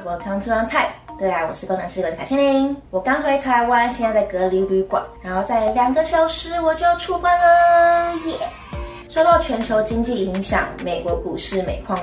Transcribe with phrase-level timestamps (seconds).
[0.00, 0.88] Welcome to On Time。
[1.18, 2.74] 对啊，我是工程师，我是卡千玲。
[2.90, 9.12] 我刚回台湾，现在在隔离旅馆，然后在两个小时我就要出关了，耶、yeah!！
[9.12, 11.98] 受到全球经济影响，美国股市每况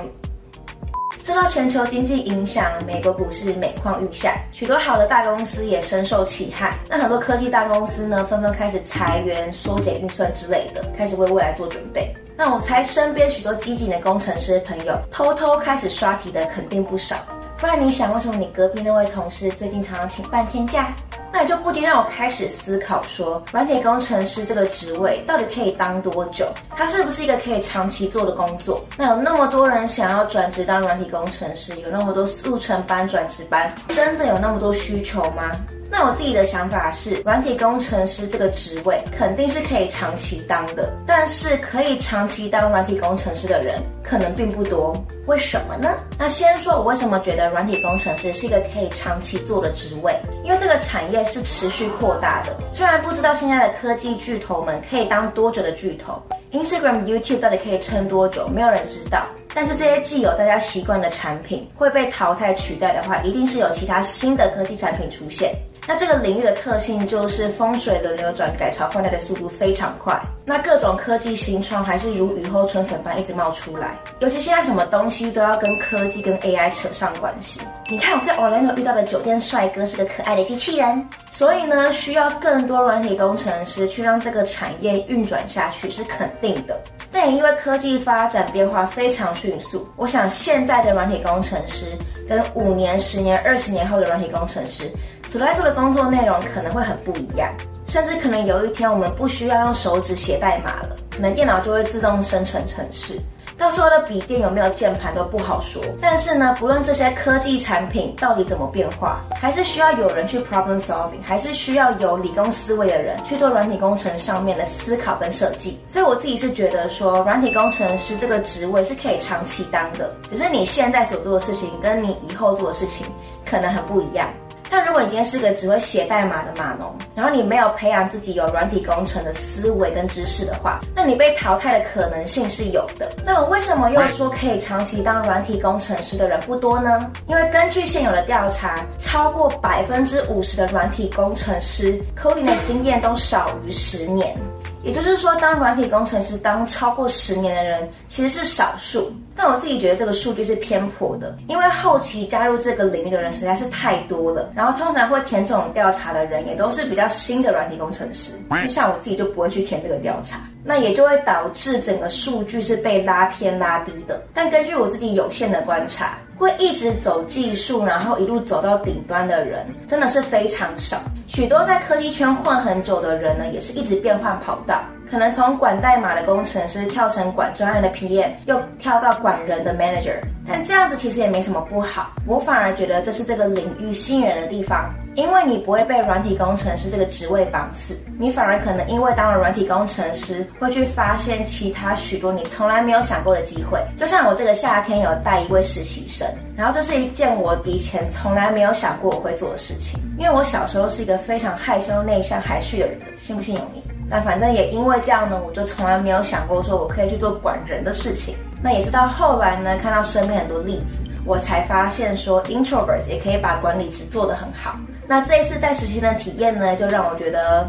[1.24, 6.78] 受到全球经济影响，美国股市每况愈下，许多好的大公司也深受其害。
[6.88, 12.14] 那很多科技大公司呢，纷纷开始裁员、缩减预算之类的，开始为未来做准备。
[12.36, 17.16] 那我猜身边许多机警的工程师朋友，偷偷开始刷题的肯定不少。
[17.60, 20.94] 不然你想，为什么你隔壁那位同事最近常常请半天假？
[21.30, 26.48] 那也就不禁让我开始思考说，软体工程师这个职位到底可以当多久？
[26.70, 28.82] 它是不是一个可以长期做的工作？
[28.96, 35.52] 那有那么多人想要转职当软体工程师，有那么多速成班、转职班，真的有那么多需求吗？
[35.90, 44.96] 那我自己的想法是，软体工程师这个职位肯定是可以长期当的，但是可以长期当软体工程师的人可能并不多。
[45.26, 45.90] 为什么呢？
[46.18, 52.56] 那先说我为什么觉得软体工程师是一个可以长期做的职位，因为这个产业是持续扩大的。
[52.72, 59.26] 虽然不知道现在的科技巨头们可以当多久的巨头，Instagram、YouTube 到底可以撑多久，没有人知道。
[59.52, 65.52] 但是这些既有大家习惯的产品会被淘汰取代的话，一定是有其他新的科技产品出现。
[65.90, 70.16] 那这个领域的特性就是风水轮流转，改朝换代的速度非常快。
[70.44, 73.98] 那各种科技新创还是如雨后春笋般一直冒出来。
[74.20, 77.60] 尤其现在什么东西都要跟科技、跟 AI 扯上关系。
[77.88, 86.80] 你看我在 Orlando 遇到的酒店帅哥是个可爱的机器人，所以呢，需要更多软体工程师去让这个产业运转下去是肯定的。
[87.12, 91.86] 但也因为科技发展变化非常迅速，我想现在的软体工程师
[92.28, 94.90] 跟五年、十年、二十年后的软体工程师
[95.28, 97.52] 所在做的工作内容可能会很不一样，
[97.86, 103.18] 甚至可能有一天我们不需要用手指写代码了，可能电脑就会自动生成程式。
[103.60, 115.78] 到时候的笔电有没有键盘都不好说，但是呢，不论这些科技产品到底怎么变化，还是需要有人去 problem solving，还是需要有理工思维的人去做软体工程上面的思考跟设计。
[115.88, 123.06] 所以我自己是觉得说，软体工程师这个职位是可以长期当的，只是你现在所做的事情跟你以后做的事情
[123.44, 124.26] 可能很不一样。
[124.70, 133.10] 但如果你今天是个只会写代码的码农，然后你没有培养自己有软体工程的思维跟知识的话，那你被淘汰的可能性是有的。
[133.26, 137.10] 那我为什么又说可以长期当软体工程师的人不多呢？
[137.26, 144.36] 因为根据现有的调查，超过百分之五十的软体工程师 coding 的经验都少于十年。
[144.82, 158.32] 也就是说，当软体工程师当超过十年的人其实是少数，但我自己觉得这个数据是偏颇的，因为后期加入这个领域的人实在是太多了，然后通常会填这种调查的人也都是比较新的软体工程师，
[158.62, 164.22] 就像我自己就不会去填这个调查，那也就会导致整个数据是被拉偏拉低的。
[164.32, 170.96] 但根据我自己有限的观察，会一直走技术，然后一路走到顶端的人，真的是非常少。
[171.26, 174.80] 许多在科技圈混很久的人呢，也是一直变换跑道，
[175.10, 180.16] 可能从管代码的工程师跳成管专案的 PM，又跳到管人的 manager。
[180.48, 184.90] 但这样子其实也没什么不好，我反而觉得这是这个领域吸引人的地方。
[185.20, 193.78] 因为你不会被软体工程师这个职位绑死，你反而可能因为当了软体工程师，会去发现其他许多你从来没有想过的机会。
[193.98, 196.26] 就像我这个夏天有带一位实习生，
[196.56, 200.00] 然后这是一件我以前从来没有想过我会做的事情。
[200.18, 203.82] 因为我小时候是一个非常害羞、内向、含蓄的人，信不信由你。
[204.08, 208.34] 但反正也因为这样呢，我就从来没有想过说我可以去做管人的事情。
[208.62, 214.78] 那也是到后来呢，看到身边很多例子，我才发现说 introverts 也可以把管理职做得很好。
[215.06, 217.68] 那这一次带实习的体验呢，就让我觉得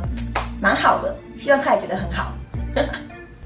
[0.61, 2.33] 蛮好的，希望他也觉得很好。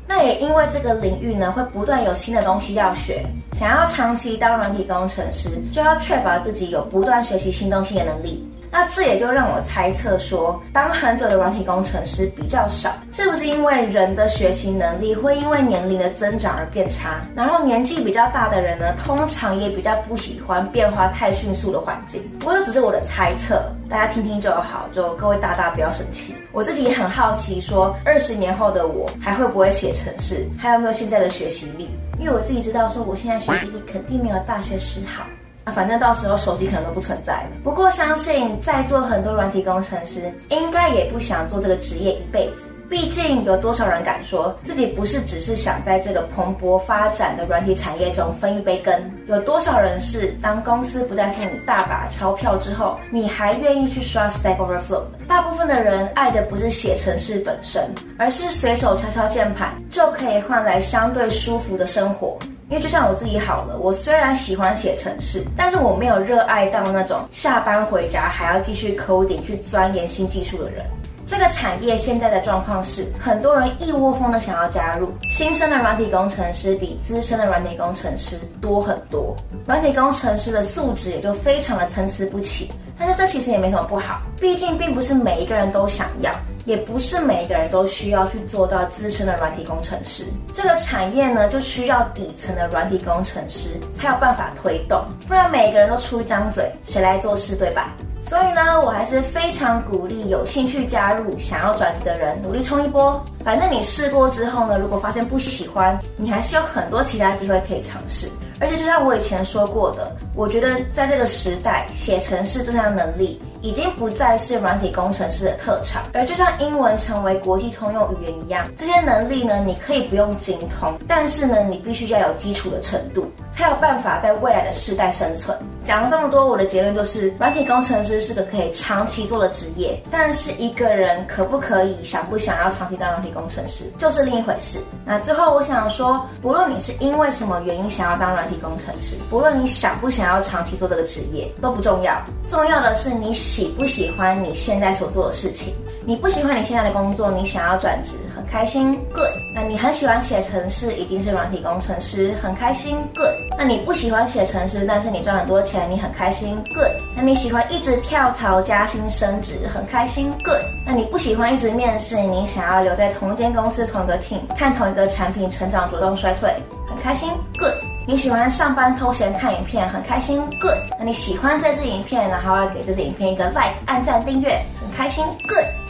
[0.08, 8.48] 那也因为这个领域呢，会不断有新的东西要学，想要长期当软体工程师，就要确保自己有不断学习新东西的能力。
[8.78, 17.22] 那这也就让我猜测说，当很久的软体工程师比较少，是不是因为人的学习能力会因为年龄的增长而变差？
[17.34, 22.22] 然后年纪比较大的人呢，通常也比较不喜欢变化太迅速的环境。
[22.38, 26.36] 不过这只是我的猜测，大家听听就好，就各位大大不要生气。
[26.52, 31.88] 我自己也很好奇，说二十年后的我还会不会写程式，还有没有现在的学习力？
[32.20, 35.24] 因为我自己知道，说我现在学习力肯定没有大学时好。
[35.66, 37.50] 啊，反正到时候手机可能都不存在了。
[37.64, 42.72] 不过相信在座很多软体工程师，应该也不想做这个职业一辈子。
[42.88, 48.94] 毕竟有多少人敢说自己不是只是想在这个蓬勃发展的软体产业中分一杯羹？
[49.26, 55.02] 有多少人是当公司不再付你大把钞票之后，你还愿意去刷 Stack Overflow？
[55.28, 57.90] 大部分的人爱的不是写程式本身，
[58.20, 62.38] 而是随手敲敲键盘就可以换来相对舒服的生活。
[62.70, 70.84] 因为就像我自己好了，我虽然喜欢写程式，但是我没有热爱到那种下班回家还要继续 coding 去钻研新技术的人。
[71.28, 79.36] 这个产业现在的状况是，很多人一窝蜂的想要加入，新生的软体工程师比资深的软体工程师多很多，
[79.66, 82.70] 软体工程师的素质也就非常的参差不齐。
[82.98, 86.32] 但是这其实也没什么不好，毕竟并不是每一个人都想要。
[86.66, 97.94] 也不是每一个人都需要去做到资深的软体工程师，这个产业呢就需要底层的软体工程师才有办法推动，不然每一个人都出一张嘴，谁来做事对吧？
[98.24, 103.24] 所以呢，我还是非常鼓励有兴趣加入、想要转职的人努力冲一波。
[103.44, 108.28] 反正你试过之后呢，如果发现不喜欢，你还是有很多其他机会可以尝试。
[108.60, 123.30] 而且就像我以前说过的，我觉得在这个时代，写程式这项能力已经不再是软体工程师的特长，而就像英文成为国际通用语言一样，这些能力呢，你可以不用精通，但是呢，你必须要有基础的程度。
[123.56, 125.58] 才有办法在未来的世代生存。
[125.86, 134.80] 讲了这么多，我的结论就是，软体工程师是个可以长期做的职业，但是一个人可不可以、想不想要长期当软体工程师，就是另一回事。
[135.06, 142.20] 那最后我想说，不论你是因为什么原因想要当软体工程师，不论你想不想要长期做这个职业，都不重要，
[142.50, 145.74] 重要的是你喜不喜欢你现在所做的事情。
[146.08, 149.28] 你不喜欢你现在的工作，你想要转职，很开心，good。
[149.56, 153.32] 那你很喜欢写程式，已经是软体工程师，很开心，good。
[153.58, 156.92] 那你不喜欢写程式，但是你赚很多钱，你很开心，good。
[157.16, 160.62] 那你喜欢一直跳槽加薪升职，很开心，good。
[160.86, 166.54] 那你不喜欢一直面试，你想要留在同一间公司同一个 team，看同一个产品成长、主动衰退，
[166.88, 167.74] 很开心，good。
[168.08, 170.78] 你喜欢上班偷闲看影片，很开心，good。
[171.00, 175.85] 那你喜欢这支影片，然后要给这支影片一个 like、按赞、订阅，很开心，good。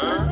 [0.00, 0.27] 어?